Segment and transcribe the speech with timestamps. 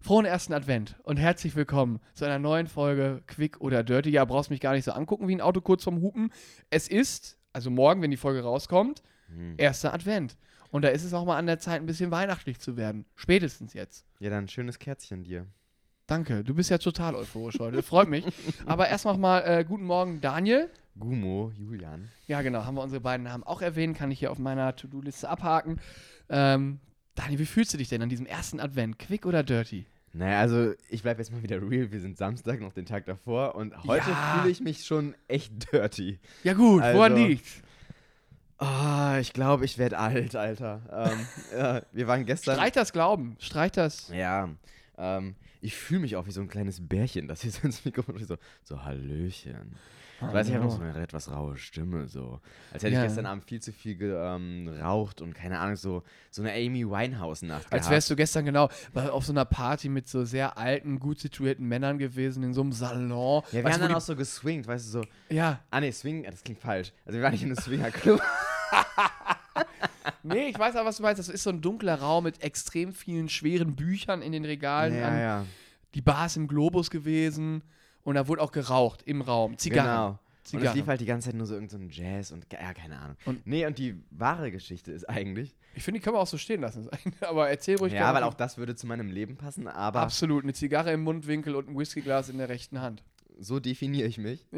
[0.00, 4.08] Frohen ersten Advent und herzlich willkommen zu einer neuen Folge Quick oder Dirty.
[4.08, 6.32] Ja, brauchst mich gar nicht so angucken wie ein Auto kurz vorm Hupen.
[6.70, 9.56] Es ist, also morgen, wenn die Folge rauskommt, Hm.
[9.58, 10.38] erster Advent.
[10.70, 13.04] Und da ist es auch mal an der Zeit, ein bisschen weihnachtlich zu werden.
[13.14, 14.06] Spätestens jetzt.
[14.18, 15.46] Ja, dann schönes Kerzchen dir.
[16.06, 17.82] Danke, du bist ja total euphorisch heute.
[17.82, 18.24] Freut mich.
[18.66, 20.70] Aber erst noch mal äh, guten Morgen, Daniel.
[20.98, 22.10] Gumo, Julian.
[22.26, 25.28] Ja, genau, haben wir unsere beiden Namen auch erwähnt, kann ich hier auf meiner To-Do-Liste
[25.28, 25.80] abhaken.
[26.28, 26.80] Ähm,
[27.14, 28.98] Daniel, wie fühlst du dich denn an diesem ersten Advent?
[28.98, 29.86] Quick oder dirty?
[30.14, 31.90] Naja, also ich bleib jetzt mal wieder real.
[31.90, 33.54] Wir sind Samstag, noch den Tag davor.
[33.54, 34.38] Und heute Ja.
[34.38, 36.18] fühle ich mich schon echt dirty.
[36.44, 37.62] Ja, gut, woran Also- liegt's?
[38.58, 40.82] Ah, ich glaube, ich werde alt, Alter.
[41.10, 41.26] ähm,
[41.58, 42.54] ja, wir waren gestern.
[42.54, 44.08] Streich das Glauben, streich das.
[44.14, 44.50] Ja,
[44.98, 48.22] ähm, ich fühle mich auch wie so ein kleines Bärchen, das hier so ins Mikrofon
[48.24, 49.76] so, so Hallöchen.
[50.24, 52.40] Ich weiß, ich habe noch so eine etwas raue Stimme, so.
[52.72, 53.00] Als hätte Ja.
[53.02, 57.72] ich gestern Abend viel zu viel geraucht und keine Ahnung, so, so eine Amy Winehouse-Nacht
[57.72, 61.66] Als wärst du gestern genau auf so einer Party mit so sehr alten, gut situierten
[61.66, 63.42] Männern gewesen, in so einem Salon.
[63.48, 65.04] Ja, wir Weißt haben dann auch so geswingt, weißt du, so.
[65.28, 66.92] ja, Ah, nee, Swing, das klingt falsch.
[67.04, 68.22] Also, wir waren nicht in einem Swingerclub.
[70.22, 71.18] nee, ich weiß aber, was du meinst.
[71.18, 74.94] Das ist so ein dunkler Raum mit extrem vielen schweren Büchern in den Regalen.
[74.96, 75.46] ja, an, ja.
[75.94, 77.62] Die Bar ist im Globus gewesen
[78.02, 79.58] und da wurde auch geraucht im Raum.
[79.58, 79.86] Zigarren.
[79.90, 80.08] Genau.
[80.08, 80.76] Und es Zigarren.
[80.76, 83.16] lief halt die ganze Zeit nur so irgend so ein Jazz und ja, keine Ahnung.
[83.26, 86.36] Und- nee, und die wahre Geschichte ist eigentlich, Ich finde, die können wir auch so
[86.38, 86.88] stehen lassen.
[87.20, 90.52] aber erzähl ruhig ja, weil auch das würde zu meinem Leben passen, aber Absolut, eine
[90.52, 93.04] Zigarre im Mundwinkel und ein Whiskyglas in der rechten Hand.
[93.38, 94.46] so definiere ich mich.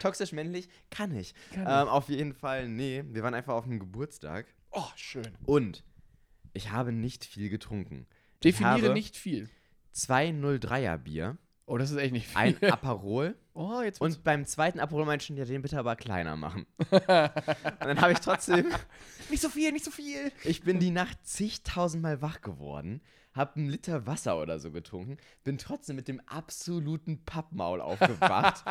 [0.00, 1.34] Toxisch männlich kann ich.
[1.52, 5.28] Kann Ähm, auf jeden Fall, nee, wir waren einfach auf einem Geburtstag Oh, schön.
[5.44, 5.84] und
[6.54, 8.06] ich habe nicht viel getrunken.
[8.44, 9.48] Definiere habe nicht viel.
[9.92, 12.36] Zwei 03er Bier, Oh, das ist echt nicht viel.
[12.38, 15.78] ein Aperol oh, jetzt wird's- und beim zweiten Aperol meinte ich schon, ja, den bitte
[15.78, 16.66] aber kleiner machen.
[16.90, 18.66] und dann habe ich trotzdem
[19.30, 20.32] nicht so viel, nicht so viel.
[20.44, 23.00] Ich bin die Nacht zigtausendmal wach geworden,
[23.32, 28.64] hab einen Liter Wasser oder so getrunken, bin trotzdem mit dem absoluten Pappmaul aufgewacht,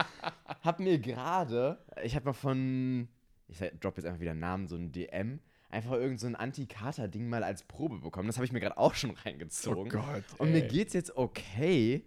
[0.62, 3.07] hab mir gerade, ich hab mal von,
[3.47, 5.40] ich drop jetzt einfach wieder einen Namen, so ein DM,
[5.71, 8.27] einfach irgend so ein Anti-Kater-Ding mal als Probe bekommen.
[8.27, 9.87] Das habe ich mir gerade auch schon reingezogen.
[9.87, 10.67] Oh Gott, Und mir ey.
[10.67, 12.03] geht's jetzt okay,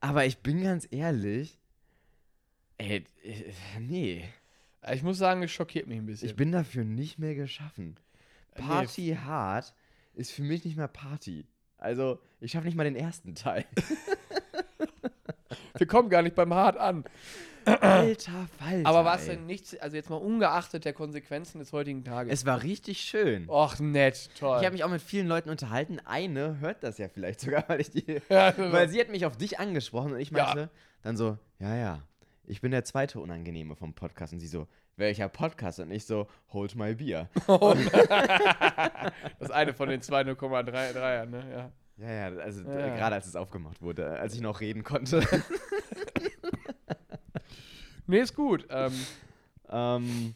[0.00, 1.58] aber ich bin ganz ehrlich,
[2.78, 4.28] ey, äh, nee,
[4.92, 6.28] Ich muss sagen, es schockiert mich ein bisschen.
[6.28, 7.96] ich bin dafür nicht mehr geschaffen.
[8.52, 8.66] Äh, nee.
[8.68, 9.74] Party hart
[10.14, 11.46] ist für mich nicht mehr Party.
[11.78, 13.64] Also, ich schaffe nicht mal den ersten Teil.
[15.76, 17.04] Wir kommen gar nicht beim Hart an.
[17.66, 18.88] Alter Falter.
[18.88, 22.32] Aber war es denn nichts, also jetzt mal ungeachtet der Konsequenzen des heutigen Tages?
[22.32, 23.48] Es war richtig schön.
[23.48, 24.58] Och, nett, toll.
[24.60, 26.00] Ich habe mich auch mit vielen Leuten unterhalten.
[26.04, 28.04] Eine hört das ja vielleicht sogar, weil ich die.
[28.28, 30.44] Ja, weil sie hat mich auf dich angesprochen und ich Ja.
[30.46, 30.70] meinte
[31.02, 32.02] dann so: Ja, ja,
[32.46, 34.32] ich bin der zweite Unangenehme vom Podcast.
[34.32, 34.66] Und sie so:
[34.96, 35.80] Welcher Podcast?
[35.80, 37.28] Und ich so: Hold my beer.
[39.38, 41.44] das eine von den zwei 0,33ern, ne?
[41.50, 41.72] Ja.
[41.96, 42.86] Ja, ja, also Ja.
[42.94, 45.20] äh, gerade als es aufgemacht wurde, als ich noch reden konnte.
[48.06, 48.66] Nee, ist gut.
[48.70, 48.92] Ähm,
[49.70, 50.34] ähm,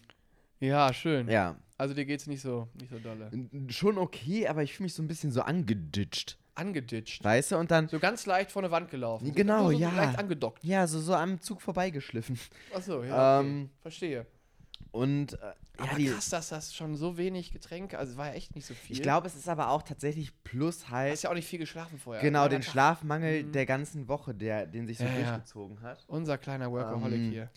[0.61, 1.29] ja, schön.
[1.29, 3.31] ja, Also dir geht's nicht so, nicht so dolle.
[3.69, 6.39] Schon okay, aber ich fühle mich so ein bisschen so angeditscht.
[6.55, 7.23] Angeditscht.
[7.23, 7.57] Weißt du?
[7.57, 9.33] Und dann, So ganz leicht vor eine Wand gelaufen.
[9.33, 9.91] Genau, so, so ja.
[9.95, 10.65] leicht angedockt.
[10.65, 12.39] ja, so, so am Zug vorbeigeschliffen.
[12.75, 13.39] Achso, ja.
[13.39, 13.47] Okay.
[13.49, 14.27] Ähm, Verstehe.
[14.91, 15.37] Und äh,
[15.79, 18.67] ja, die, krass, dass das schon so wenig Getränke, also es war ja echt nicht
[18.67, 18.97] so viel.
[18.97, 21.99] ich glaube, es ist aber auch tatsächlich plus halt hast ja auch nicht viel geschlafen
[21.99, 22.23] vorher.
[22.23, 22.63] genau Langer den.
[22.63, 23.53] Schlafmangel Mhm.
[23.53, 26.03] der ganzen Woche, der, den sich so Ja, durchgezogen hat.
[26.09, 27.51] Unser kleiner Workaholic Ähm, hier.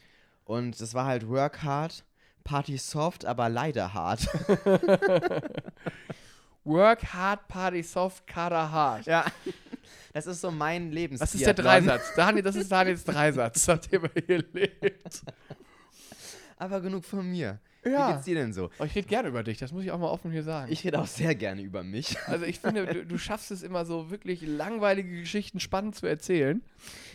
[0.46, 2.04] Und es war halt Work hard,
[2.44, 4.28] Party soft, aber leider hart.
[6.64, 9.06] Work hard, party soft, Kader hard.
[9.06, 9.26] ja.
[10.14, 11.20] Das ist so mein Lebens.
[11.22, 12.14] Das ist der Dreisatz.
[12.16, 15.22] Daniel, das ist Daniels Dreisatz, nachdem er hier lebt.
[16.62, 17.60] Aber genug von mir.
[17.84, 18.10] Ja.
[18.10, 18.70] Wie geht's dir denn so?
[18.78, 20.72] Oh, ich rede gerne über dich, das muss ich auch mal offen hier sagen.
[20.72, 22.16] Ich rede auch sehr gerne über mich.
[22.28, 26.62] also ich finde, du, du schaffst es immer so wirklich langweilige Geschichten spannend zu erzählen.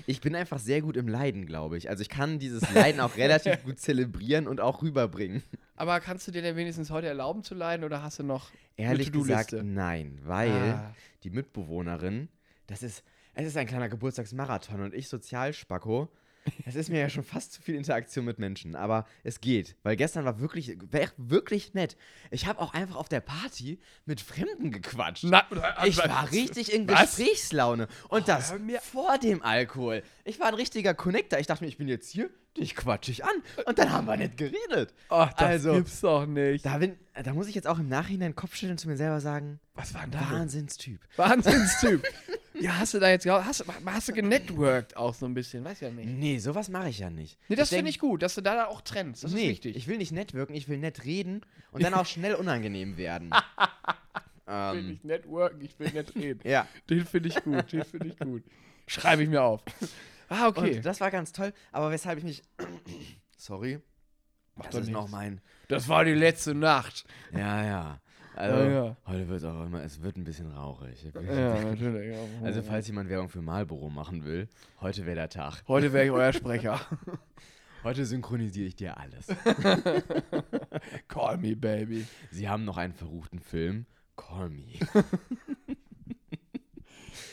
[0.05, 1.89] Ich bin einfach sehr gut im Leiden, glaube ich.
[1.89, 5.45] Also ich kann dieses Leiden auch relativ gut zelebrieren und auch rüberbringen.
[5.77, 9.13] Aber kannst du dir denn wenigstens heute erlauben zu leiden oder hast du noch Ehrlich
[9.13, 10.95] eine gesagt, nein, weil Ah.
[11.23, 12.29] die Mitbewohnerin,
[12.67, 13.05] das ist,
[13.35, 16.09] es ist ein kleiner Geburtstagsmarathon und ich Sozialspacko.
[16.65, 19.97] Es ist mir ja schon fast zu viel Interaktion mit Menschen, aber es geht, weil
[19.97, 21.97] gestern war wirklich, war wirklich nett.
[22.31, 25.25] Ich habe auch einfach auf der Party mit Fremden gequatscht.
[25.25, 25.47] Na,
[25.85, 27.17] Ich war richtig in Was?
[27.17, 27.89] Gesprächslaune.
[28.09, 30.03] Und das hör mir- vor dem Alkohol.
[30.25, 31.39] Ich war ein richtiger Connector.
[31.39, 33.31] Ich dachte mir, ich bin jetzt hier, dich quatsch ich an.
[33.67, 34.95] Und dann haben wir nicht geredet.
[35.09, 36.65] Ach, das Also, gibt's doch nicht.
[36.65, 39.93] Da, bin, da muss ich jetzt auch im Nachhinein Kopfschütteln zu mir selber sagen, Was
[39.95, 40.21] war denn da?
[40.33, 41.01] Wahnsinnstyp.
[41.17, 42.03] Wahnsinnstyp.
[42.61, 45.91] Ja, hast du da jetzt, hast, hast du genetworked auch so ein bisschen, weiß ja
[45.91, 46.09] nicht.
[46.09, 47.39] Nee, sowas mache ich ja nicht.
[47.49, 49.25] Nee, das finde ich gut, dass du da auch trennst.
[49.25, 49.77] Das nee, ist wichtig.
[49.77, 53.31] ich will nicht networken, ich will nett reden und dann auch schnell unangenehm werden.
[54.49, 56.41] Ich will ähm, nicht networken, ich will nicht reden.
[56.49, 58.45] ja, Den finde ich gut, den finde ich gut.
[58.87, 59.63] Schreibe ich mir auf.
[60.29, 60.77] Ah, okay.
[60.77, 62.43] und das war ganz toll, aber weshalb ich mich.
[63.37, 63.81] Sorry.
[64.57, 65.13] Macht Das doch ist noch nichts.
[65.13, 65.41] mein.
[65.69, 67.05] Das war die letzte Nacht.
[67.33, 68.01] Ja, ja.
[68.37, 68.97] Also, Ja, ja.
[69.07, 71.05] heute wird es auch immer, es wird ein bisschen rauchig.
[71.15, 72.15] Ja, natürlich.
[72.45, 74.49] Also, falls jemand Werbung für Marlboro machen will,
[74.81, 75.63] heute wäre der Tag.
[75.67, 76.79] Heute wäre ich euer Sprecher.
[77.83, 79.27] Heute synchronisiere ich dir alles.
[81.09, 82.07] Call me, baby.
[82.31, 83.87] Sie haben noch einen verruchten Film.
[84.17, 84.65] Call me.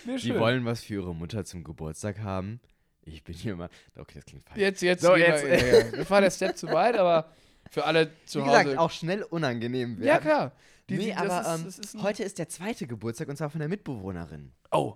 [0.06, 2.60] Nee, Sie wollen was für ihre Mutter zum Geburtstag haben.
[3.06, 3.70] Ich bin hier mal.
[3.98, 4.60] Okay, das klingt falsch.
[4.60, 5.02] Jetzt, jetzt.
[5.02, 5.92] So, jetzt- Wir, ja, ja.
[5.98, 7.30] das war der Step zu weit, aber
[7.70, 8.64] für alle zu Wie Hause.
[8.64, 10.08] gesagt, auch schnell unangenehm werden.
[10.08, 10.52] ja, klar.
[10.94, 13.60] Die- nee, die- aber ist- ähm, ist heute ist der zweite Geburtstag und zwar von
[13.60, 14.52] der Mitbewohnerin.
[14.72, 14.96] Oh,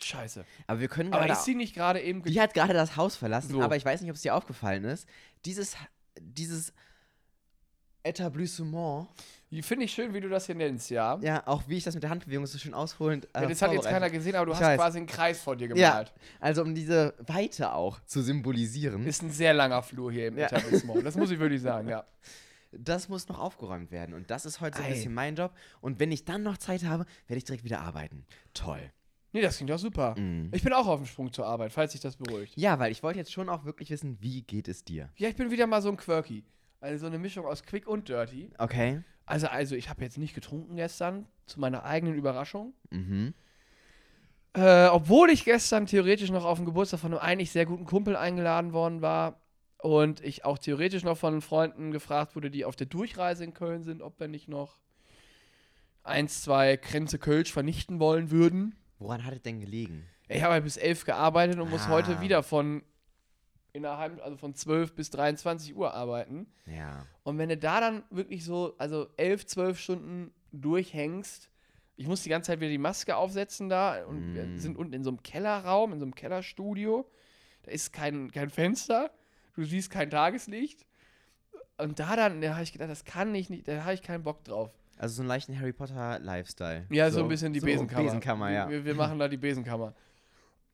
[0.00, 0.44] scheiße.
[0.66, 2.22] Aber wir können Aber ist sie nicht gerade eben.
[2.22, 3.62] Die hat gerade das Haus verlassen, So.
[3.62, 5.08] aber ich weiß nicht, ob es dir aufgefallen ist.
[5.44, 5.76] Dieses,
[6.20, 6.72] dieses
[8.02, 9.08] Etablissement,
[9.62, 11.18] Finde ich schön, wie du das hier nennst, ja.
[11.22, 13.24] ja, auch wie ich das mit der Handbewegung so schön ausholend.
[13.34, 14.78] Äh, Ja, das hat jetzt keiner gesehen, aber du Ich hast weiß.
[14.78, 15.90] quasi einen Kreis vor dir Ja.
[15.92, 16.12] gemalt.
[16.38, 19.06] Also um diese Weite auch zu symbolisieren.
[19.06, 20.46] Ist ein sehr langer Flur hier im Ja.
[20.48, 21.04] Etablissement.
[21.04, 22.04] Das muss ich wirklich sagen, ja.
[22.72, 24.14] Das muss noch aufgeräumt werden.
[24.14, 24.94] Und das ist heute so ein Ei.
[24.94, 25.54] bisschen mein Job.
[25.80, 28.26] Und wenn ich dann noch Zeit habe, werde ich direkt wieder arbeiten.
[28.54, 28.92] Toll.
[29.32, 30.14] Nee, das klingt doch super.
[30.18, 30.50] Mhm.
[30.54, 32.54] Ich bin auch auf dem Sprung zur Arbeit, falls sich das beruhigt.
[32.56, 35.10] Ja, weil ich wollte jetzt schon auch wirklich wissen, wie geht es dir?
[35.16, 36.44] Ja, ich bin wieder mal so ein Quirky.
[36.80, 38.50] Also so eine Mischung aus Quick und Dirty.
[38.58, 39.02] Okay.
[39.26, 42.72] Also, also ich habe jetzt nicht getrunken gestern, zu meiner eigenen Überraschung.
[42.90, 43.34] Mhm.
[44.54, 48.16] Äh, obwohl ich gestern theoretisch noch auf den Geburtstag von einem eigentlich sehr guten Kumpel
[48.16, 49.40] eingeladen worden war
[49.80, 53.82] und ich auch theoretisch noch von Freunden gefragt wurde, die auf der Durchreise in Köln
[53.84, 54.78] sind, ob wir nicht noch
[56.02, 58.74] eins, zwei Grenze Kölsch vernichten wollen würden.
[58.98, 60.06] Woran hat es denn gelegen?
[60.28, 61.90] Ich habe halt bis elf gearbeitet und muss Ah.
[61.90, 62.82] heute wieder von
[63.72, 66.46] innerhalb, also von 12 bis 23 Uhr arbeiten.
[66.66, 67.06] Ja.
[67.22, 71.50] Und wenn du da dann wirklich so, also 11, 12 Stunden durchhängst,
[71.96, 74.58] ich muss die ganze Zeit wieder die Maske aufsetzen da und wir Mm.
[74.58, 77.08] sind unten in so einem Kellerraum, in so einem Kellerstudio.
[77.62, 79.10] Da ist kein, kein Fenster,
[79.58, 80.86] du siehst kein Tageslicht.
[81.78, 84.22] Und da dann, da habe ich gedacht, das kann ich nicht, da habe ich keinen
[84.22, 84.70] Bock drauf.
[84.96, 86.86] Also so einen leichten Harry Potter Lifestyle.
[86.90, 88.04] Ja, so, ein bisschen die so Besenkammer.
[88.04, 88.68] Besenkammer, ja.
[88.68, 89.94] Wir, wir machen da die Besenkammer.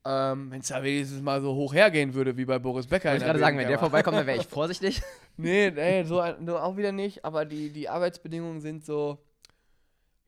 [0.03, 3.09] Ähm, wenn es da wenigstens mal so hoch hergehen würde, wie bei Boris Becker.
[3.09, 5.01] Wollte ich gerade sagen, wenn der vorbeikommt, dann wäre ich vorsichtig.
[5.37, 9.19] Nee, nee, so, so auch wieder nicht, aber die, die Arbeitsbedingungen sind so,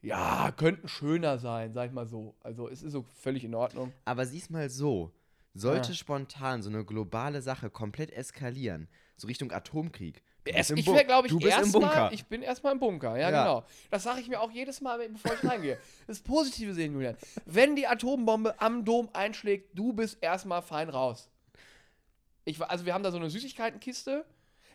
[0.01, 2.36] ja, könnten schöner sein, sag ich mal so.
[2.42, 3.94] Also es ist so völlig in Ordnung.
[4.06, 5.12] Aber sieh's mal so.
[5.59, 5.95] Sollte Ja.
[5.95, 10.21] spontan so eine globale Sache komplett eskalieren, so Richtung Atomkrieg.
[10.45, 12.09] Im ich wäre, glaube ich, erstmal, Bunker.
[12.13, 13.44] ich bin erstmal im Bunker, ja, Ja.
[13.44, 13.65] genau.
[13.92, 15.77] Das sage ich mir auch jedes Mal, bevor ich reingehe.
[16.07, 17.18] Das Positive sehen, Julian.
[17.45, 21.30] Wenn die Atombombe am Dom einschlägt, du bist erstmal fein raus.
[22.45, 24.24] Ich, also wir haben da so eine Süßigkeitenkiste.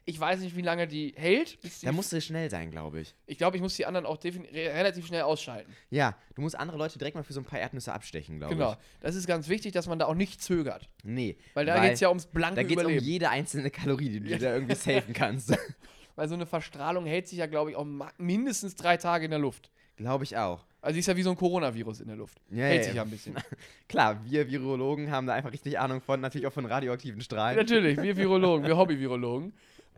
[0.05, 1.59] Ich weiß nicht, wie lange die hält.
[1.85, 3.15] Da musst du schnell sein, glaube ich.
[3.27, 5.73] ich glaube, ich muss die anderen auch relativ schnell ausschalten.
[5.91, 8.73] Ja, du musst andere Leute direkt mal für so ein paar Erdnüsse abstechen, glaube Genau.
[8.73, 8.79] ich.
[9.01, 10.89] Das ist ganz wichtig, dass man da auch nicht zögert.
[11.05, 11.37] Nee.
[11.55, 14.21] Weil da geht es ja ums blanke Da geht es um jede einzelne Kalorie, die
[14.21, 14.39] du Ja.
[14.39, 15.57] da irgendwie safen kannst.
[16.17, 17.87] Weil so eine Verstrahlung hält sich ja, glaube ich, auch
[18.19, 19.71] mindestens drei Tage in der Luft.
[19.97, 20.67] glaube ich auch.
[20.83, 22.39] Also die ist ja wie so ein Coronavirus in der Luft.
[22.51, 23.37] Ja, hält ja, sich ja ein bisschen.
[23.89, 27.57] Klar, wir Virologen haben da einfach richtig Ahnung von, natürlich auch von radioaktiven Strahlen.
[27.57, 29.53] Natürlich, wir Virologen, wir Hobby-Virologen.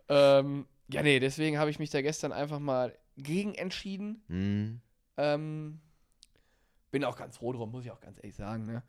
[0.08, 4.22] Ähm, ja, nee, deswegen habe ich mich da gestern einfach mal gegen entschieden.
[4.28, 4.80] Hm.
[5.16, 5.80] Ähm,
[6.90, 8.66] bin auch ganz froh drum, muss ich auch ganz ehrlich sagen.
[8.66, 8.82] Ne?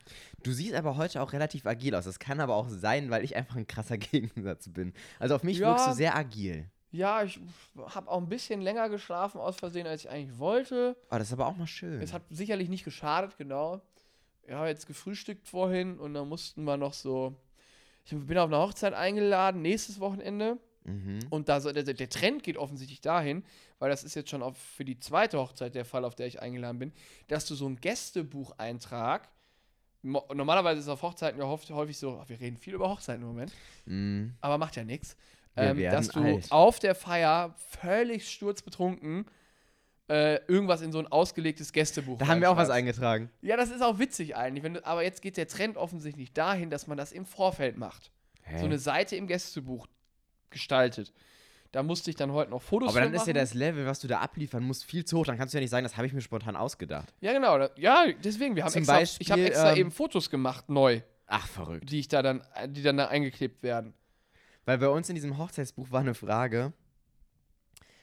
[0.43, 2.05] Du siehst aber heute auch relativ agil aus.
[2.05, 4.93] Das kann aber auch sein, weil ich einfach ein krasser Gegensatz bin.
[5.19, 5.69] Also auf mich Ja.
[5.69, 6.69] wirkst du sehr agil.
[6.91, 7.39] Ja, ich
[7.88, 10.95] habe auch ein bisschen länger geschlafen aus Versehen, als ich eigentlich wollte.
[11.10, 12.00] Oh, das ist aber auch mal schön.
[12.01, 13.81] Es hat sicherlich nicht geschadet, genau.
[14.48, 17.36] Ich habe jetzt gefrühstückt vorhin und dann mussten wir noch so.
[18.05, 20.57] Ich bin auf eine Hochzeit eingeladen, nächstes Wochenende.
[20.86, 21.20] Mhm.
[21.30, 23.44] Und da so, der, der Trend geht offensichtlich dahin,
[23.80, 26.42] weil das ist jetzt schon auf, für die zweite Hochzeit der Fall, auf der ich
[26.42, 26.94] eingeladen bin,
[27.27, 29.30] dass du so einen Gästebucheintrag.
[30.04, 33.51] Normalerweise ist auf Hochzeiten ja häufig so, wir reden viel über Hochzeiten im Moment,
[33.86, 34.36] Mhm.
[34.42, 35.18] aber macht ja nichts.
[35.58, 36.51] Ähm, dass du alt.
[36.51, 39.25] auf der Feier völlig sturzbetrunken
[40.08, 42.18] äh, irgendwas in so ein ausgelegtes Gästebuch.
[42.20, 43.32] Da haben wir auch was eingetragen.
[43.42, 44.72] Ja, das ist auch witzig eigentlich.
[44.74, 48.12] Du, aber jetzt geht der Trend offensichtlich dahin, dass man das im Vorfeld macht.
[48.44, 48.60] Hä?
[48.60, 49.88] So eine Seite im Gästebuch
[50.55, 51.13] gestaltet.
[51.71, 54.07] Da musste ich dann heute noch Fotos aber dann ist ja das Level, was du
[54.07, 55.25] da abliefern musst, viel zu hoch.
[55.25, 57.13] Dann kannst du ja nicht sagen, das habe ich mir spontan ausgedacht.
[57.19, 57.57] Ja, genau.
[57.57, 58.55] da- Ja, deswegen.
[58.55, 61.89] Wir haben Zum extra, ich Beispiel, habe extra ähm, eben Fotos gemacht, neu, Ach, verrückt.
[61.91, 63.93] die ich da dann, die dann da eingeklebt werden.
[64.63, 66.71] Weil bei uns in diesem Hochzeitsbuch war eine Frage.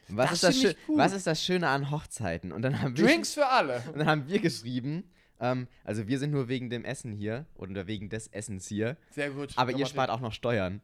[0.09, 2.52] Was, Das ist das, ich was ist das Schöne an Hochzeiten?
[2.52, 3.82] Und dann haben wir, Drinks für alle.
[3.92, 5.04] und dann haben wir geschrieben,
[5.40, 8.97] Ähm, also wir sind nur wegen dem Essen hier oder wegen des Essens hier.
[9.11, 9.52] Sehr gut.
[9.56, 10.82] Aber ihr spart auch noch Steuern.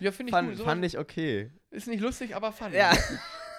[0.00, 0.58] Ja, finde ich Fand, gut.
[0.58, 1.50] So fand ich okay.
[1.70, 2.72] ist nicht lustig, aber fun.
[2.72, 2.92] Ja.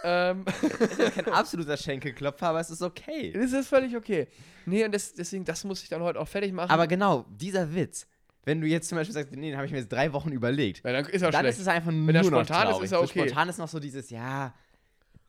[0.01, 3.33] Ähm, Es ist kein absoluter Schenkelklopfer, aber es ist okay.
[3.35, 4.29] das ist völlig okay.
[4.65, 6.71] Nee, und das, deswegen, das muss ich dann heute auch fertig machen.
[6.71, 8.07] Aber genau, dieser Witz.
[8.45, 10.85] Wenn du jetzt zum Beispiel sagst, nee, den habe ich mir jetzt drei Wochen überlegt.
[10.85, 12.85] ja, dann ist er Dann ist es einfach nur er noch spontan ist, traurig.
[12.85, 13.19] ist er So okay.
[13.19, 14.53] spontan ist noch so dieses, ja,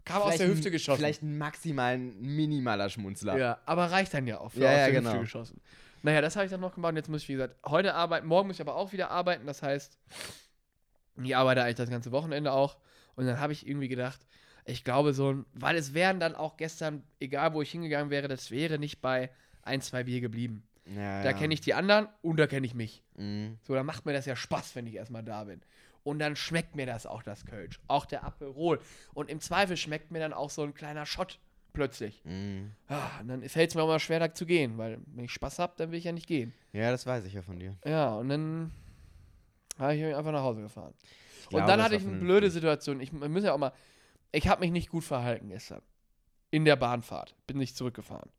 [0.04, 0.98] Kam aus der Hüfte geschossen.
[0.98, 3.36] Vielleicht ein maximal ein minimaler Schmunzler.
[3.36, 5.10] Ja, aber reicht dann ja auch für Ja, aus ja, der genau.
[5.10, 5.60] Hüfte geschossen.
[6.02, 8.26] Naja, das habe ich dann noch gemacht und jetzt muss ich, wie gesagt, heute arbeiten.
[8.26, 9.46] Morgen muss ich aber auch wieder arbeiten.
[9.46, 9.98] Das heißt,
[11.24, 12.76] ich arbeite eigentlich das ganze Wochenende auch.
[13.16, 14.20] Und dann habe ich irgendwie gedacht,
[14.64, 18.28] ich glaube so, ein- weil es wären dann auch gestern, egal wo ich hingegangen wäre,
[18.28, 19.30] das wäre nicht bei
[19.62, 20.62] ein, zwei Bier geblieben.
[20.86, 21.32] Ja, Da ja.
[21.32, 23.02] kenne ich die anderen und da kenne ich mich.
[23.16, 23.58] Mhm.
[23.62, 25.60] So, dann macht mir das ja Spaß, wenn ich erstmal da bin.
[26.02, 27.78] Und dann schmeckt mir das auch, das Kölsch.
[27.86, 28.80] Auch der Aperol.
[29.12, 31.38] Und im Zweifel schmeckt mir dann auch so ein kleiner Shot
[31.74, 32.24] plötzlich.
[32.24, 32.72] Mhm.
[32.88, 35.30] Ah, und dann fällt es mir auch mal schwer, da zu gehen, weil wenn ich
[35.32, 36.54] Spaß habe, dann will ich ja nicht gehen.
[36.72, 37.76] Ja, das weiß ich ja von dir.
[37.84, 38.70] Ja, und dann
[39.80, 40.94] habe ich mich einfach nach Hause gefahren.
[41.40, 43.00] Ich und glaube, dann hatte ich eine blöde Situation.
[43.00, 43.72] Ich müssen ja auch mal.
[44.32, 45.82] Ich habe mich nicht gut verhalten gestern.
[46.50, 47.34] In der Bahnfahrt.
[47.46, 48.30] Bin nicht zurückgefahren.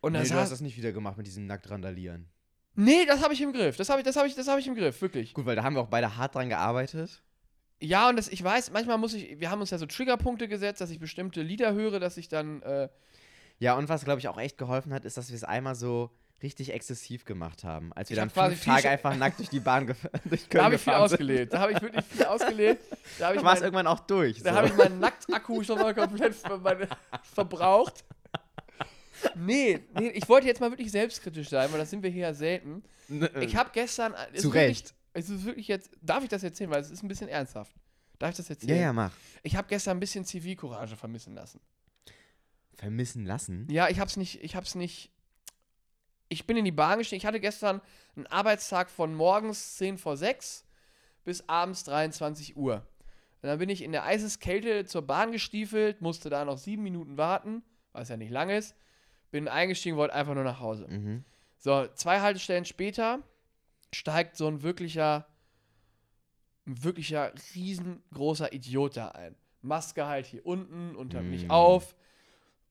[0.00, 2.28] Und Nee, dann du hast das nicht wieder gemacht mit diesem nackt randalieren.
[2.74, 3.76] Nee, das habe ich im Griff.
[3.76, 5.34] Das habe ich, das habe ich, das habe ich im Griff, wirklich.
[5.34, 7.22] Gut, weil da haben wir auch beide hart dran gearbeitet.
[7.82, 10.80] Ja, und das, ich weiß, manchmal muss ich, wir haben uns ja so Triggerpunkte gesetzt,
[10.80, 12.88] dass ich bestimmte Lieder höre, dass ich dann, äh,
[13.58, 16.10] Ja, und was, glaube ich, auch echt geholfen hat, ist, dass wir es einmal so
[16.42, 17.92] richtig exzessiv gemacht haben.
[17.92, 19.86] Als wir Ich dann fünf Tage einfach nackt durch die Bahn
[20.24, 21.14] durch da Köln habe ich viel gefahren sind.
[21.20, 21.52] ausgelebt.
[21.52, 22.82] Da habe ich wirklich viel ausgelebt.
[23.18, 24.42] Da warst mein, irgendwann auch durch.
[24.42, 24.56] da so.
[24.56, 26.34] habe ich meinen Nacktakku schon mal komplett
[27.34, 28.04] verbraucht.
[29.34, 32.34] Nee, nee, ich wollte jetzt mal wirklich selbstkritisch sein, weil das sind wir hier ja
[32.34, 32.82] selten.
[33.40, 34.14] Ich habe gestern.
[34.32, 34.94] es Zu Recht.
[35.12, 35.90] Es ist wirklich jetzt.
[36.00, 36.70] Darf ich das erzählen?
[36.70, 37.74] Weil es ist ein bisschen ernsthaft.
[38.18, 38.80] Darf ich das Ja, erzählen?
[38.80, 39.12] ja, mach.
[39.42, 41.60] Ich habe gestern ein bisschen Zivilcourage vermissen lassen.
[42.76, 43.66] Vermissen lassen?
[43.70, 45.10] Ja, ich hab's nicht, ich hab's nicht.
[46.32, 47.18] Ich bin in die Bahn gestiegen.
[47.18, 47.80] Ich hatte gestern
[48.16, 50.64] einen Arbeitstag von morgens 10 vor 6
[51.24, 52.76] bis abends 23 Uhr.
[53.42, 57.18] Und dann bin ich in der Eiseskälte zur Bahn gestiefelt, musste da noch sieben Minuten
[57.18, 58.74] warten, was ja nicht lang ist.
[59.30, 60.86] Bin eingestiegen, wollte einfach nur nach Hause.
[60.88, 61.24] Mhm.
[61.58, 63.18] So, zwei Haltestellen später
[63.92, 65.26] steigt so ein wirklicher,
[66.66, 69.34] ein wirklicher riesengroßer Idiot da ein.
[69.62, 71.50] Maske halt hier unten und hört nicht Mm.
[71.50, 71.94] auf.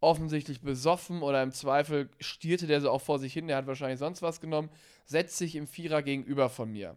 [0.01, 3.47] Offensichtlich besoffen oder im Zweifel stierte der so auch vor sich hin.
[3.47, 4.69] Der hat wahrscheinlich sonst was genommen.
[5.05, 6.95] Setzt sich im Vierer gegenüber von mir.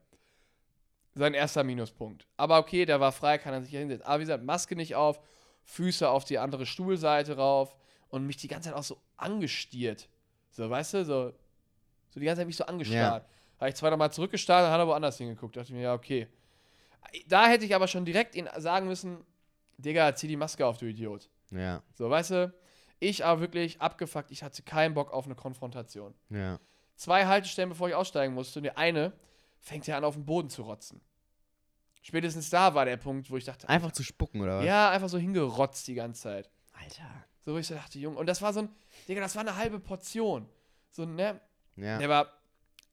[1.14, 2.26] Sein erster Minuspunkt.
[2.37, 4.06] Aber okay, der war frei, kann er sich hier hinsetzen.
[4.06, 5.21] Aber wie gesagt, Maske nicht auf,
[5.64, 7.76] Füße auf die andere Stuhlseite rauf
[8.09, 10.09] und mich die ganze Zeit auch so angestiert.
[10.50, 11.32] So, weißt du, so,
[12.11, 13.26] so die ganze Zeit mich so angestarrt.
[13.59, 15.56] Habe ich zwar nochmal zurückgestarrt, hat er woanders hingeguckt.
[15.56, 16.28] Dachte ich mir, ja, okay.
[17.28, 19.25] Da hätte ich aber schon direkt ihn sagen müssen,
[19.78, 21.28] Digga, zieh die Maske auf, du Idiot.
[21.50, 22.54] Ja, So, weißt du,
[23.02, 26.14] ich aber wirklich abgefuckt, ich hatte keinen Bock auf eine Konfrontation.
[26.30, 26.59] ja.
[26.94, 29.12] Zwei Haltestellen, bevor ich aussteigen musste, und die eine
[29.59, 31.00] fängt ja an, auf den Boden zu rotzen.
[32.02, 34.64] Spätestens da war der Punkt, wo ich dachte, Einfach zu spucken, oder was?
[34.64, 36.50] ja, einfach so hingerotzt die ganze Zeit.
[36.73, 37.09] Alter.
[37.44, 38.68] So, wo ich so dachte, Junge, und das war so ein,
[39.09, 40.49] Digga, das war eine halbe Portion.
[40.90, 41.40] So, ne,
[41.76, 41.99] Ja.
[41.99, 42.28] der war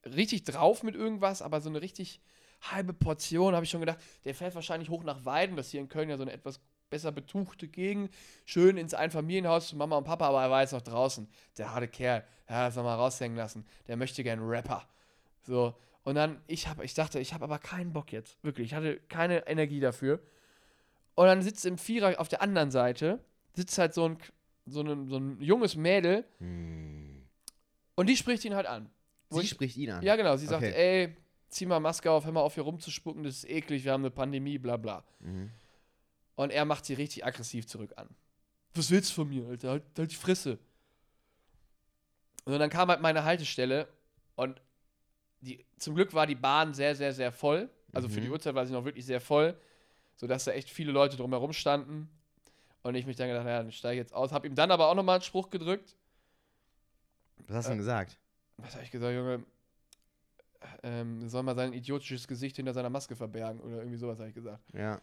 [0.05, 2.19] richtig drauf mit irgendwas, aber so eine richtig
[2.61, 5.81] halbe Portion, habe ich schon gedacht, der fährt wahrscheinlich hoch nach Weiden, das ist hier
[5.81, 6.59] in Köln ja so eine etwas
[6.89, 8.11] besser betuchte Gegend,
[8.45, 11.27] schön ins Einfamilienhaus zu Mama und Papa, aber er war jetzt noch draußen.
[11.57, 13.65] Der harte Kerl, ja, das mal raushängen lassen.
[13.87, 14.87] Der möchte gern Rapper.
[15.43, 18.73] So, und dann, ich, hab, ich dachte, ich habe aber keinen Bock jetzt, wirklich, ich
[18.73, 20.19] hatte keine Energie dafür.
[21.15, 23.19] Und dann sitzt im Vierer auf der anderen Seite,
[23.53, 24.17] sitzt halt so ein,
[24.65, 27.23] so ein, so ein junges Mädel Hm.
[27.95, 28.89] und die spricht ihn halt an.
[29.29, 30.03] Sie ich- spricht ihn an.
[30.03, 30.35] ja, genau.
[30.37, 30.73] Sie sagt, Okay.
[31.05, 31.15] ey,
[31.49, 34.11] zieh mal Maske auf, hör mal auf, hier rumzuspucken, das ist eklig, wir haben eine
[34.11, 35.03] Pandemie, bla bla.
[35.19, 35.51] Mhm.
[36.39, 38.07] Und er macht sie richtig aggressiv zurück an.
[38.73, 39.71] Was willst du von mir, Alter?
[39.71, 40.57] Halt, halt die Fresse.
[42.45, 43.89] Und dann kam halt meine Haltestelle
[44.37, 44.61] und
[45.41, 47.69] die, zum Glück war die Bahn sehr, sehr, sehr voll.
[47.91, 48.23] Also für Mhm.
[48.23, 49.59] die Uhrzeit war sie noch wirklich sehr voll,
[50.15, 52.09] sodass da echt viele Leute drumherum standen.
[52.83, 54.31] Und ich mich dann gedacht, ja, dann steige ich jetzt aus.
[54.31, 55.97] Hab ihm dann aber auch nochmal einen Spruch gedrückt.
[57.47, 58.17] Was hast du Äh, denn gesagt?
[58.55, 59.43] Was habe ich gesagt, Junge?
[60.83, 64.35] Ähm, soll mal sein idiotisches Gesicht hinter seiner Maske verbergen oder irgendwie sowas habe ich
[64.35, 64.63] gesagt.
[64.73, 65.01] Ja.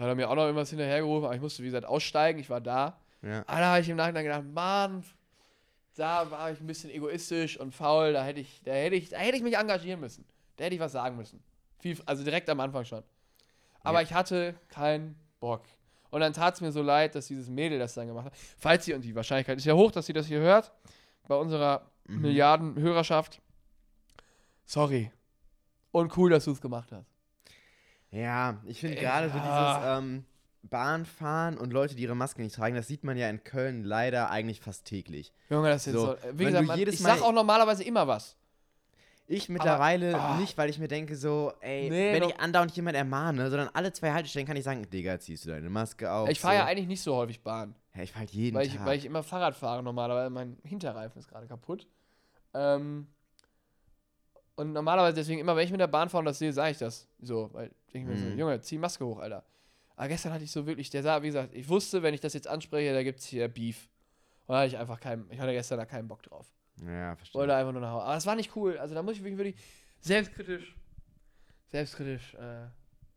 [0.00, 2.40] Hat er mir auch noch irgendwas hinterhergerufen, aber ich musste, wie gesagt, aussteigen.
[2.40, 2.98] Ich war da.
[3.22, 3.40] Ja.
[3.46, 5.04] Aber da habe ich im Nachhinein gedacht, Mann,
[5.94, 8.12] da war ich ein bisschen egoistisch und faul.
[8.14, 10.24] Da hätte ich, da hätte ich, da hätte ich mich engagieren müssen.
[10.56, 11.42] Da hätte ich was sagen müssen.
[11.78, 13.02] Viel, also direkt am Anfang schon.
[13.82, 14.04] Aber Ja.
[14.04, 15.62] ich hatte keinen Bock.
[16.10, 18.32] Und dann tat es mir so leid, dass dieses Mädel das dann gemacht hat.
[18.58, 20.72] Falls sie, und die Wahrscheinlichkeit ist ja hoch, dass sie das hier hört,
[21.28, 22.22] bei unserer Mhm.
[22.22, 23.40] Milliarden Hörerschaft.
[24.64, 25.10] Sorry.
[25.92, 27.09] Und cool, dass du es gemacht hast.
[28.10, 29.74] Ja, ich finde Ey, gerade so ja.
[29.78, 30.24] dieses, ähm,
[30.62, 33.82] Bahn fahren und Leute, die ihre Maske nicht tragen, das sieht man ja in Köln
[33.82, 35.32] leider eigentlich fast täglich.
[35.48, 36.16] Junge, das ist So, so.
[36.32, 38.36] Wie wenn gesagt, man, jedes ich sag auch normalerweise immer was.
[39.26, 40.36] Ich mittlerweile ah.
[40.38, 42.30] nicht, weil ich mir denke so, ey, Nee, wenn doch.
[42.30, 45.70] ich andauernd jemand ermahne, sondern alle zwei Haltestellen kann ich sagen, Digga, ziehst du deine
[45.70, 46.28] Maske auf.
[46.28, 46.58] ich fahre so.
[46.60, 47.74] ja eigentlich nicht so häufig Bahn.
[47.94, 48.86] Ja, ich fahr halt jeden Weil ich, Tag.
[48.86, 50.30] weil ich immer Fahrrad fahre normalerweise.
[50.30, 51.86] Mein Hinterreifen ist gerade kaputt.
[52.54, 53.06] Ähm,
[54.56, 56.78] und normalerweise deswegen immer, wenn ich mit der Bahn fahre und das sehe, sage ich
[56.78, 57.06] das.
[57.20, 58.38] So, weil ich mir so, Mhm.
[58.38, 59.44] Junge, zieh Maske hoch, Alter.
[59.96, 62.32] Aber gestern hatte ich so wirklich, der sah, wie gesagt, ich wusste, wenn ich das
[62.32, 63.88] jetzt anspreche, da gibt es hier Beef.
[64.46, 66.46] Und da hatte ich einfach keinen, ich hatte gestern da keinen Bock drauf.
[66.84, 67.38] ja, verstehe.
[67.38, 68.04] Wollte einfach nur nach Hause.
[68.04, 68.78] Aber das war nicht cool.
[68.78, 69.56] Also da muss ich wirklich, wirklich
[70.00, 70.74] selbstkritisch,
[71.68, 72.66] selbstkritisch äh,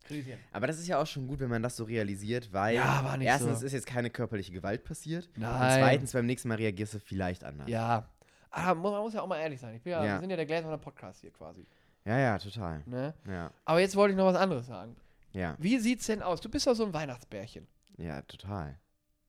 [0.06, 0.40] kritisieren.
[0.52, 3.62] Aber das ist ja auch schon gut, wenn man das so realisiert, weil Ja, erstens
[3.62, 3.66] so.
[3.66, 5.80] ist jetzt keine körperliche Gewalt passiert und Nein.
[5.82, 7.70] zweitens beim nächsten Mal reagierst du vielleicht anders.
[7.70, 8.10] Ja.
[8.52, 9.74] Aber man muss ja auch mal ehrlich sein.
[9.76, 10.14] Ich bin ja, Ja.
[10.16, 11.66] Wir sind ja der Gläserner Podcast hier quasi.
[12.06, 12.84] Ja, ja, total.
[12.86, 13.14] Ne?
[13.28, 14.96] Ja, Aber jetzt wollte ich noch was anderes sagen.
[15.32, 16.42] ja, Wie sieht's denn aus?
[16.42, 17.68] Du bist doch so ein Weihnachtsbärchen.
[17.98, 18.78] ja, total.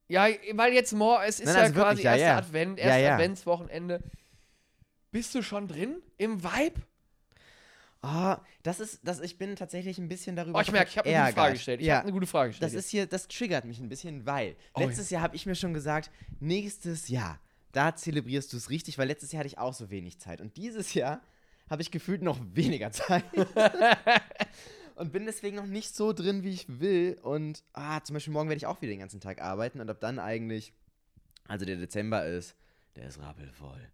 [0.06, 2.36] Ja, weil jetzt morgen, es ist Nein, ja also wirklich, quasi ja, erster ja.
[2.36, 3.14] Advent, erstes ja.
[3.14, 4.00] Adventswochenende.
[5.12, 6.82] Bist du schon drin im Vibe?
[8.02, 11.08] Oh, das ist, das, ich bin tatsächlich ein bisschen darüber Oh, ich merke, ich habe
[11.08, 11.32] eine gute.
[11.34, 11.80] Frage gestellt.
[11.80, 12.70] Ich ja, habe eine gute Frage gestellt.
[12.74, 15.54] das ist hier, das triggert mich ein bisschen, weil Oh, letztes Jahr habe ich mir
[15.54, 17.40] schon gesagt, nächstes Jahr,
[17.72, 20.42] da zelebrierst du es richtig, weil letztes Jahr hatte ich auch so wenig Zeit.
[20.42, 21.22] Und dieses Jahr
[21.70, 23.24] habe ich gefühlt noch weniger Zeit.
[24.96, 27.18] und bin deswegen noch nicht so drin, wie ich will.
[27.22, 29.98] Und ah, zum Beispiel morgen werde ich auch wieder den ganzen Tag arbeiten und ab
[30.00, 30.72] dann eigentlich,
[31.48, 32.56] also der Dezember ist,
[32.96, 33.88] der ist rappelvoll.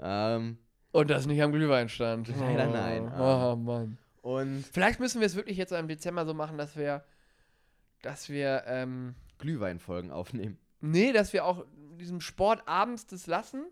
[0.00, 0.58] Ähm,
[0.92, 2.28] Und das nicht am Glühweinstand.
[2.28, 3.12] Leider oh, nein.
[3.18, 3.98] Oh, Mann.
[4.22, 7.04] und Vielleicht müssen wir es wirklich jetzt im Dezember so machen, dass wir,
[8.02, 10.58] dass wir, ähm, Glühweinfolgen aufnehmen.
[10.80, 11.64] nee, dass wir auch
[11.98, 13.66] diesem Sport abends das lassen,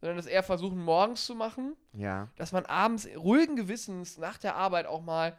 [0.00, 1.76] sondern das eher versuchen morgens zu machen.
[1.92, 2.28] Ja.
[2.36, 5.36] dass man abends ruhigen Gewissens nach der Arbeit auch mal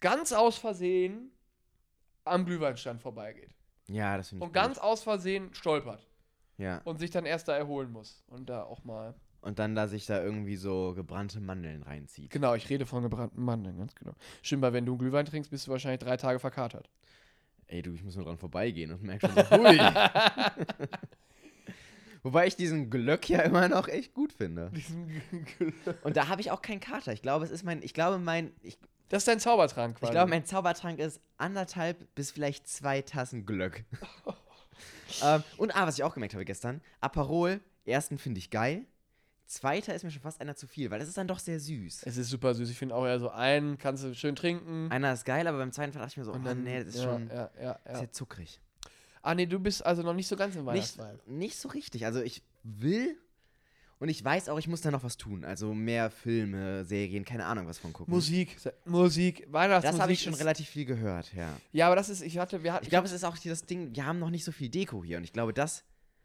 [0.00, 1.30] ganz aus Versehen
[2.24, 3.50] am Glühweinstand vorbeigeht.
[3.88, 6.06] Ja, das finde ich Und ganz aus Versehen stolpert
[6.56, 6.80] Ja.
[6.84, 8.22] und sich dann erst da erholen muss.
[8.28, 9.14] Und da auch mal.
[9.40, 12.30] Und dann da sich da irgendwie so gebrannte Mandeln reinzieht.
[12.30, 14.12] Genau, ich rede von gebrannten Mandeln, ganz genau.
[14.40, 16.88] Stimmt, weil wenn du Glühwein trinkst, bist du wahrscheinlich drei Tage verkatert.
[17.66, 19.78] Ey, du, ich muss nur dran vorbeigehen und merke schon so, hui.
[22.22, 24.70] Wobei ich diesen Glöck ja immer noch echt gut finde.
[26.04, 27.12] Und da habe ich auch keinen Kater.
[27.12, 30.10] Ich glaube, es ist mein, ich glaube, mein, ich, Das ist dein Zaubertrank quasi.
[30.10, 33.84] ich glaube, mein Zaubertrank ist anderthalb bis vielleicht zwei Tassen Glöck.
[35.22, 38.86] ähm, und ah, was ich auch gemerkt habe gestern, Aperol, ersten finde ich geil.
[39.46, 42.04] Zweiter ist mir schon fast einer zu viel, weil das ist dann doch sehr süß.
[42.06, 42.70] es ist super süß.
[42.70, 44.90] Ich finde auch eher so einen, kannst du schön trinken.
[44.90, 46.94] Einer ist geil, aber beim zweiten dachte ich mir so, oh und dann, nee, das
[46.94, 47.96] ist ja, schon Ja, ja, ja.
[47.98, 48.60] sehr zuckrig.
[49.22, 51.20] Ah, nee, du bist also noch nicht so ganz im Nicht, Weihnachtsvibe.
[51.26, 52.04] nicht so richtig.
[52.04, 53.16] Also ich will
[54.00, 55.44] und ich weiß auch, ich muss da noch was tun.
[55.44, 58.12] Also mehr Filme, Serien, keine Ahnung was von gucken.
[58.12, 59.92] Musik, Musik, Weihnachtsmusik.
[59.96, 61.56] Das habe ich schon relativ viel gehört, ja.
[61.70, 63.94] Ja, aber das ist, ich hatte, wir hatten, Ich glaube, es ist auch das Ding,
[63.94, 65.84] wir haben noch nicht so viel Deko hier und ich glaube, das,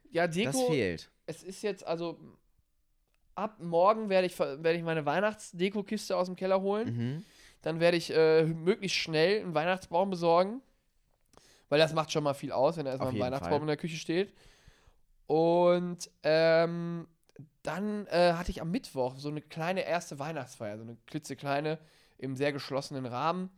[0.10, 1.12] ja, das Deko, fehlt.
[1.28, 2.20] es ist jetzt, also,
[3.36, 6.96] ab morgen werde ich, werde ich meine Weihnachtsdeko-Kiste aus dem Keller holen.
[6.98, 7.26] Mhm.
[7.62, 10.62] Dann werde ich äh, möglichst schnell einen Weihnachtsbaum besorgen.
[11.70, 13.62] Weil das macht schon mal viel aus, wenn da erstmal ein Weihnachtsbaum Fall.
[13.62, 14.34] in der Küche steht.
[15.26, 17.08] Und ähm,
[17.64, 21.80] dann äh, hatte ich am Mittwoch so eine kleine erste Weihnachtsfeier, so eine klitzekleine
[22.18, 23.50] im sehr geschlossenen Rahmen.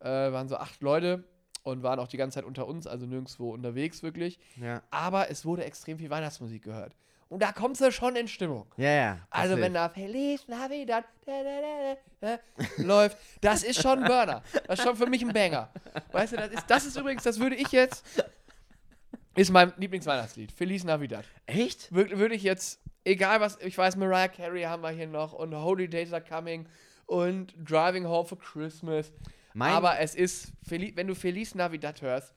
[0.00, 1.24] Äh, waren so acht Leute
[1.62, 4.38] und waren auch die ganze Zeit unter uns, also nirgendwo unterwegs wirklich.
[4.60, 4.82] Ja.
[4.90, 6.94] Aber es wurde extrem viel Weihnachtsmusik gehört.
[7.28, 8.66] Und da kommst du schon in Stimmung.
[8.76, 9.18] Ja, ja.
[9.30, 14.08] Also wenn da Feliz Navidad da, da, da, da, da, läuft, das ist schon ein
[14.08, 14.42] Burner.
[14.66, 15.72] Das ist schon für mich ein Banger.
[16.12, 18.04] Weißt du, das ist, das ist übrigens, das würde ich jetzt,
[19.34, 20.52] ist mein Lieblingsweihnachtslied.
[20.52, 21.24] Feliz Navidad.
[21.46, 21.92] Echt?
[21.92, 25.52] Würde, würde ich jetzt, egal was, ich weiß, Mariah Carey haben wir hier noch und
[25.52, 26.68] Holy Days are Coming
[27.06, 29.12] und Driving Home for Christmas.
[29.52, 32.34] Mein, Aber es ist, wenn du Feliz Navidad hörst,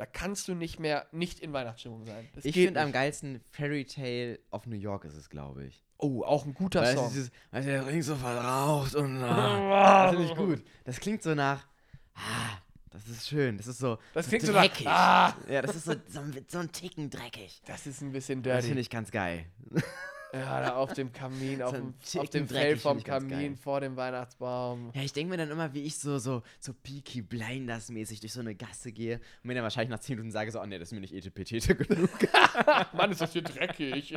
[0.00, 2.26] da kannst du nicht mehr nicht in Weihnachtsstimmung sein.
[2.34, 5.84] Das ich finde am geilsten Fairy Tale of New York ist es, glaube ich.
[5.98, 7.06] Oh, auch ein guter Weil Song.
[7.08, 10.64] es dieses, weil der Ring so verraucht und ah, das finde ich gut.
[10.84, 11.66] Das klingt so nach,
[12.14, 12.56] ah,
[12.88, 13.58] das ist schön.
[13.58, 14.86] Das ist so, Das so klingt so nach, dreckig.
[14.88, 17.60] ah, Ja, das ist so, so, ein- so ein Ticken dreckig.
[17.66, 18.66] das ist ein bisschen Das dirty.
[18.68, 19.44] finde ich ganz geil.
[20.32, 24.90] Ja, da auf dem Kamin, auf dem, auf dem dreckig vom Kamin, vor dem Weihnachtsbaum.
[24.94, 28.40] Ja, ich denke mir dann immer, wie ich so, so, so Peaky Blinders-mäßig durch so
[28.40, 30.88] eine Gasse gehe und mir dann wahrscheinlich nach 10 Minuten sage so, oh nee, das
[30.88, 32.10] ist mir nicht etepetete genug.
[32.92, 34.16] Mann, ist das hier dreckig.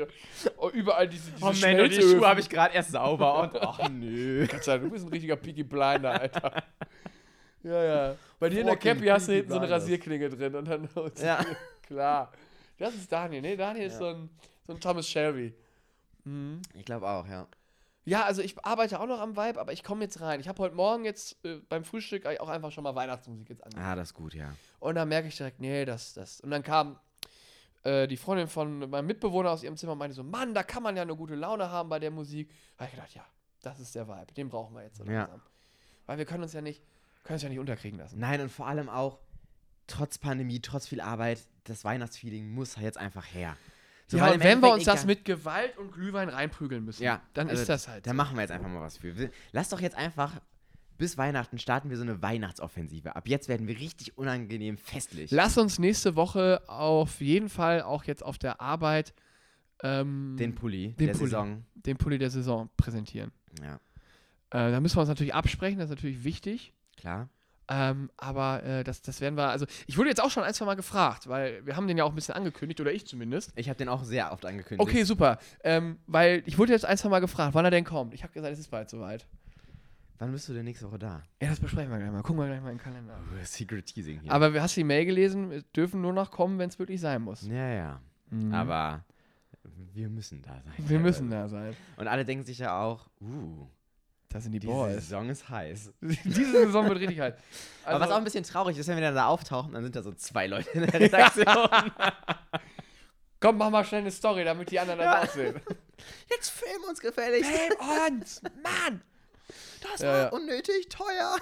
[0.58, 1.95] Oh, überall diese, diese Oh Menno, die.
[2.02, 4.45] Schuhe habe ich gerade erst sauber und, ach nö.
[4.47, 6.63] Kannst sagen, du bist ein richtiger Peaky Blinder, Alter.
[7.63, 8.15] Ja, ja.
[8.39, 9.69] Bei dir in der Cappy hast du hinten so eine.
[9.69, 10.89] Rasierklinge drin und dann.
[11.21, 11.45] Ja.
[11.88, 12.32] Klar.
[12.78, 13.56] Das ist Daniel, ne?
[13.56, 13.99] Daniel ist Ja.
[13.99, 14.30] so ein,
[14.67, 15.54] so ein Thomas Shelby.
[16.23, 16.62] Mhm.
[16.73, 17.47] Ich glaube auch, ja.
[18.05, 20.39] Ja, also ich arbeite auch noch am Vibe, aber ich komme jetzt rein.
[20.41, 23.86] Ich habe heute Morgen jetzt äh, beim Frühstück auch einfach schon mal Weihnachtsmusik jetzt angemacht.
[23.88, 24.53] Ah, das ist gut, ja.
[24.79, 26.41] Und dann merke ich direkt, nee, das, das.
[26.41, 26.99] Und dann kam
[27.83, 30.83] äh, die Freundin von meinem Mitbewohner aus ihrem Zimmer und meinte so, Mann, da kann
[30.83, 32.49] man ja eine gute Laune haben bei der Musik.
[32.77, 33.25] Da habe ich gedacht, ja,
[33.62, 35.21] das ist der Vibe, den brauchen wir jetzt so Ja.
[35.21, 35.41] langsam.
[36.05, 36.83] Weil wir können uns ja nicht,
[37.23, 38.19] können uns ja nicht unterkriegen lassen.
[38.19, 39.19] Nein, und vor allem auch,
[39.88, 43.55] trotz Pandemie, trotz viel Arbeit, das Weihnachtsfeeling muss jetzt einfach her.
[44.07, 47.49] So, ja, weil wenn wir uns das mit Gewalt und Glühwein reinprügeln müssen, Ja, dann
[47.49, 48.05] also ist das halt.
[48.05, 48.15] Da so.
[48.15, 49.29] machen wir jetzt einfach mal was für.
[49.53, 50.33] Lass doch jetzt einfach,
[50.97, 53.15] bis Weihnachten starten wir so eine Weihnachtsoffensive.
[53.15, 55.31] Ab jetzt werden wir richtig unangenehm festlich.
[55.31, 59.13] Lass uns nächste Woche auf jeden Fall auch jetzt auf der Arbeit
[59.81, 61.25] ähm, den Pulli Den der Pulli.
[61.29, 61.65] Saison.
[61.75, 63.31] den Pulli der Saison präsentieren.
[63.61, 63.75] Ja,
[64.51, 66.73] Äh, da müssen wir uns natürlich absprechen, das ist natürlich wichtig.
[66.97, 67.29] klar.
[67.69, 70.65] Ähm, aber äh, das, das werden wir, also ich wurde jetzt auch schon ein, zwei
[70.65, 73.54] Mal gefragt, weil wir haben den ja auch ein bisschen angekündigt, oder ich zumindest.
[73.56, 74.82] Ich habe den auch sehr oft angekündigt.
[74.82, 75.39] Okay, super.
[75.63, 78.13] Ähm, weil ich wurde jetzt ein, zwei Mal gefragt, wann er denn kommt.
[78.13, 79.26] Ich habe gesagt, es ist bald soweit.
[80.19, 81.23] Wann bist du denn nächste Woche da?
[81.41, 82.21] Ja, das besprechen wir gleich mal.
[82.21, 83.17] Gucken wir gleich mal in den Kalender.
[83.19, 84.32] Oh, Secret Teasing hier.
[84.32, 85.49] Aber hast du die Mail gelesen?
[85.49, 87.47] Wir dürfen nur noch kommen, wenn es wirklich sein muss.
[87.47, 88.02] ja, ja.
[88.30, 88.54] Mhm.
[88.54, 89.04] Aber
[89.93, 90.73] wir müssen da sein.
[90.78, 91.76] wir müssen da sein.
[91.97, 93.67] Und alle denken sich ja auch, uh,
[94.33, 94.95] Das sind die diese Boys.
[94.95, 95.91] Saison ist heiß.
[96.01, 97.33] Diese Saison wird richtig heiß.
[97.85, 99.95] Aber was auch Also, ein bisschen traurig ist, wenn wir dann da auftauchen, dann sind
[99.95, 101.45] da so zwei Leute in der Redaktion.
[103.39, 105.21] komm, mach mal schnell eine Story, damit die anderen das Ja.
[105.23, 105.61] auch sehen.
[106.29, 107.49] Jetzt film uns gefälligst.
[107.49, 107.73] Film
[108.07, 108.41] uns!
[108.63, 109.01] Mann!
[109.81, 110.29] Das Ja, war ja.
[110.29, 111.37] unnötig teuer.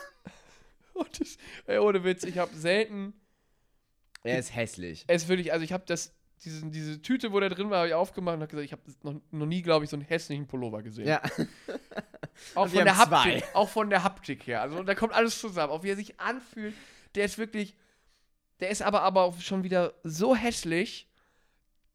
[0.94, 3.14] Und das, ey, ohne Witz, ich habe selten
[4.24, 5.06] Er ist hässlich.
[5.08, 7.94] Es wirklich, also ich habe das, diesen, diese Tüte, wo der drin war, habe ich
[7.94, 10.82] aufgemacht und habe gesagt, ich habe noch, noch nie, glaube ich, so einen hässlichen Pullover
[10.82, 11.08] gesehen.
[11.08, 11.22] Ja.
[12.56, 13.56] auch, von der Haptik, zwei.
[13.56, 14.62] auch von der Haptik her.
[14.62, 15.72] Also da kommt alles zusammen.
[15.72, 16.74] Auch wie er sich anfühlt,
[17.16, 17.76] der ist wirklich,
[18.60, 21.08] der ist aber, aber auch schon wieder so hässlich,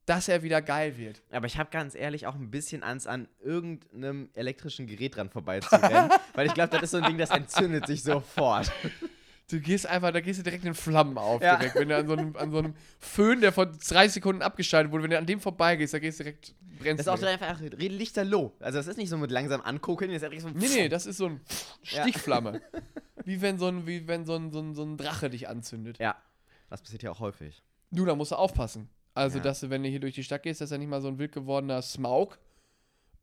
[0.07, 1.21] dass er wieder geil wird.
[1.33, 6.11] Aber ich habe ganz ehrlich auch ein bisschen Angst, an irgendeinem elektrischen Gerät dran vorbeizurennen.
[6.35, 8.71] weil ich glaube, das ist so ein Ding, das entzündet sich sofort.
[9.49, 11.57] Du gehst einfach, da gehst du direkt in Flammen auf, Ja.
[11.57, 11.77] direkt.
[11.77, 15.05] Wenn du an so, einem, an so einem Föhn, der vor drei Sekunden abgeschaltet wurde,
[15.05, 17.21] wenn du an dem vorbeigehst, da gehst du direkt, brennst Das ist auch du.
[17.21, 18.53] so einfach lichterloh.
[18.59, 21.07] Also das ist nicht so mit langsam angucken, das ist echt so Nee, nee, das
[21.07, 21.41] ist so ein
[21.85, 22.03] Ja.
[22.03, 22.61] Stichflamme.
[23.25, 25.99] wie wenn so ein, wie wenn so ein, so ein, so ein Drache dich anzündet.
[26.01, 26.17] Ja,
[26.69, 27.63] das passiert ja auch häufig.
[27.93, 28.89] Du, da musst du aufpassen.
[29.15, 29.45] Also, Ja.
[29.45, 31.19] dass du, wenn du hier durch die Stadt gehst, dass er nicht mal so ein
[31.19, 32.37] wild gewordener Smaug.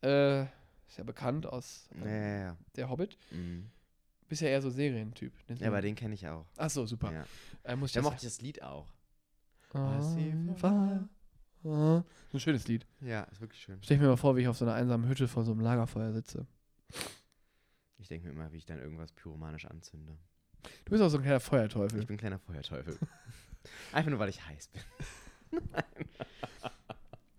[0.01, 0.43] Äh,
[0.87, 2.57] ist ja bekannt aus Ja, äh, ja, ja.
[2.77, 3.17] Der Hobbit.
[3.31, 3.69] Mhm.
[4.33, 5.31] Bist ja eher so Serientyp.
[5.59, 6.47] Ja, aber den kenne ich auch.
[6.57, 7.13] Achso, super.
[7.13, 7.23] Ja.
[7.61, 8.91] Äh, muss ich das mochte das Lied auch.
[9.73, 11.07] War-
[11.65, 12.03] ah.
[12.33, 12.87] Ein schönes Lied.
[13.01, 13.77] Ja, ist wirklich schön.
[13.83, 15.61] Stell ich mir mal vor, wie ich auf so einer einsamen Hütte vor so einem
[15.61, 16.47] Lagerfeuer sitze.
[17.99, 20.17] Ich denke mir immer, wie ich dann irgendwas pyromanisch anzünde.
[20.85, 21.99] Du bist auch so ein kleiner Feuerteufel.
[21.99, 22.97] Ich bin ein kleiner Feuerteufel.
[23.91, 24.81] Einfach nur, weil ich heiß bin.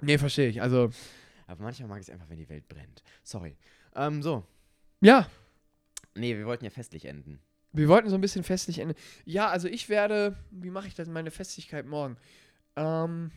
[0.00, 0.62] Nee, verstehe ich.
[0.62, 0.90] Also,
[1.48, 3.02] Aber manchmal mag ich es einfach, wenn die Welt brennt.
[3.22, 3.56] Sorry.
[3.96, 4.44] Ähm, so.
[5.00, 5.26] ja,
[6.14, 7.40] Nee, wir wollten ja festlich enden.
[7.72, 8.94] Wir wollten so ein bisschen festlich enden.
[9.24, 10.36] Ja, also ich werde.
[10.50, 12.16] Wie mache ich das meine Festigkeit morgen?
[12.76, 13.32] Ähm.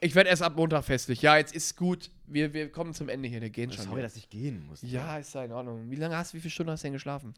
[0.00, 1.22] Ich werde erst ab Montag festlich.
[1.22, 2.10] Ja, jetzt ist gut.
[2.26, 3.40] Wir, wir kommen zum Ende hier.
[3.40, 3.86] Der gehen schon.
[3.86, 4.82] Sorry, dass ich gehen muss.
[4.82, 5.90] ja, ist ja in Ordnung.
[5.90, 7.32] Wie lange hast du, wie viele Stunden hast du denn geschlafen?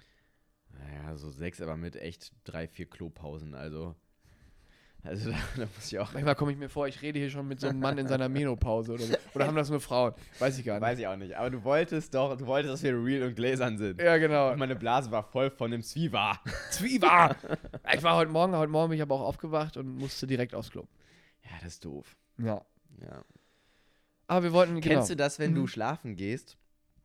[0.72, 3.54] Naja, so sechs, aber mit echt drei, vier Klopausen.
[3.54, 3.94] Also.
[5.06, 6.12] Also da, da muss ich auch.
[6.12, 8.28] Manchmal komme ich mir vor, ich rede hier schon mit so einem Mann in seiner
[8.28, 9.14] Menopause oder so.
[9.34, 10.14] Oder haben das nur Frauen?
[10.38, 10.82] Weiß ich gar nicht.
[10.82, 11.34] Weiß ich auch nicht.
[11.36, 14.00] Aber du wolltest doch, du wolltest, dass wir real und gläsern sind.
[14.00, 14.50] Ja, genau.
[14.52, 16.40] Und meine Blase war voll von dem Zwieber.
[16.70, 17.36] Zwieber!
[17.94, 20.70] ich war heute Morgen, heute Morgen bin ich aber auch aufgewacht und musste direkt aufs
[20.70, 20.84] Klo.
[21.44, 22.16] Ja, das ist doof.
[22.38, 22.60] Ja.
[23.00, 23.22] Ja.
[24.26, 24.94] Aber wir wollten, genau.
[24.96, 25.68] Kennst du das, wenn du Mhm.
[25.68, 26.56] schlafen gehst,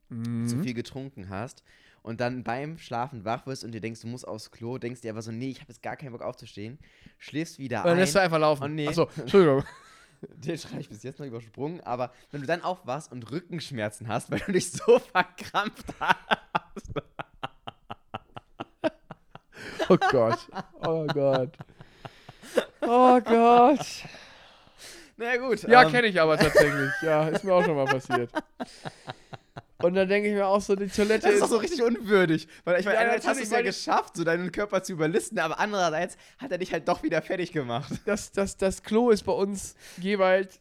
[0.09, 0.47] Mhm.
[0.47, 1.63] zu viel getrunken hast
[2.03, 5.11] und dann beim Schlafen wach wirst und dir denkst, du musst aufs Klo, denkst dir
[5.11, 6.79] aber so, nee, ich habe jetzt gar keinen Bock aufzustehen,
[7.19, 7.99] schläfst wieder Und dann ein.
[7.99, 8.63] lässt du einfach laufen.
[8.63, 8.87] Oh, nee.
[8.87, 9.63] Achso, Entschuldigung.
[10.35, 14.29] Den Schrei ich bis jetzt noch übersprungen, aber wenn du dann aufwachst und Rückenschmerzen hast,
[14.29, 16.91] weil du dich so verkrampft hast.
[19.89, 20.39] Oh Gott.
[20.85, 21.49] Oh Gott.
[22.81, 23.85] Oh Gott.
[25.17, 25.63] Na gut.
[25.63, 26.91] Ja, ähm, kenne ich aber tatsächlich.
[27.01, 28.31] Ja, ist mir auch schon mal passiert.
[29.84, 32.48] Und dann denke ich mir auch so, die Toilette Das ist doch so richtig unwürdig.
[32.63, 35.39] Weil ich meine, Ja, einerseits hast du es ja geschafft, so deinen Körper zu überlisten,
[35.39, 37.91] aber andererseits hat er dich halt doch wieder fertig gemacht.
[38.06, 40.60] Das, das, das Klo ist bei uns jeweils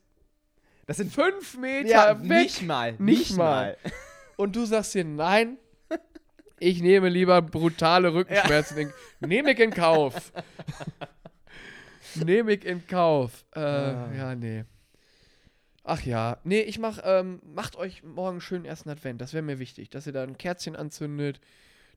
[0.86, 2.28] Das sind fünf Meter ja, weg.
[2.28, 2.94] nicht mal.
[2.98, 3.76] Nicht mal.
[4.36, 5.58] Und du sagst dir, nein,
[6.58, 8.76] ich nehme lieber brutale Rückenschmerzen.
[8.78, 10.32] in- Nehme ich in Kauf.
[12.14, 13.44] nehme ich in Kauf.
[13.54, 14.08] Äh, Ah.
[14.16, 14.64] Ja, nee.
[15.90, 19.20] Ach ja, nee, ich mach, ähm, macht euch morgen einen schönen ersten Advent.
[19.20, 21.40] Das wäre mir wichtig, dass ihr da ein Kerzchen anzündet,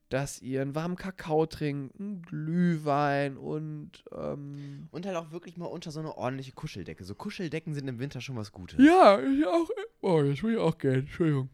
[0.10, 5.68] dass ihr einen warmen Kakao trinkt, einen Glühwein und, ähm, Und halt auch wirklich mal
[5.68, 7.04] unter so eine ordentliche Kuscheldecke.
[7.04, 8.84] So Kuscheldecken sind im Winter schon was Gutes.
[8.84, 9.70] ja, ich auch.
[10.02, 11.50] Oh, das will ich auch gerne, Entschuldigung.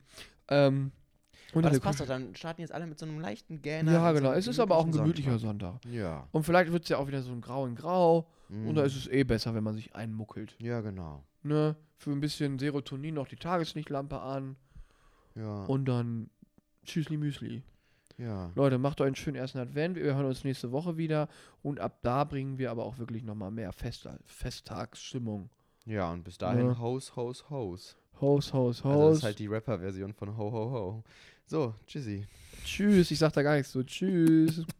[0.48, 0.94] Ähm,
[1.54, 3.92] und das passt doch, dann starten jetzt alle mit so einem leichten Gähner.
[3.92, 4.30] Ja, so genau.
[4.30, 5.82] einem Es ist aber auch ein gemütlicher Sonntag.
[5.84, 5.94] Sonntag.
[5.94, 6.26] Ja.
[6.32, 8.30] Und vielleicht wird es ja auch wieder so ein Grau in Grau.
[8.48, 8.68] Mhm.
[8.70, 10.56] Und da ist es eh besser, wenn man sich einmuckelt.
[10.60, 11.24] Ja, genau.
[11.44, 11.76] Ne?
[11.98, 14.56] Für ein bisschen Serotonin noch die Tageslichtlampe an.
[15.36, 15.66] Ja.
[15.66, 16.30] Und dann
[16.86, 17.64] Tschüssli Müsli.
[18.18, 18.52] ja.
[18.56, 19.96] Leute, macht euch einen schönen ersten Advent.
[19.96, 21.28] Wir hören uns nächste Woche wieder.
[21.62, 25.50] Und ab da bringen wir aber auch wirklich nochmal mehr Fest Festtagsstimmung.
[25.86, 26.80] Ja, und bis dahin Ja.
[26.80, 27.96] Hose, Hose, Hose.
[28.22, 29.24] Haus, Haus, Also das ist Haus.
[29.24, 31.04] halt die Rapper-Version von Ho, Ho, Ho.
[31.46, 32.26] So, tschüssi.
[32.66, 33.12] Tschüss.
[33.12, 33.82] Ich sag da gar nichts so.
[33.84, 34.64] Tschüss.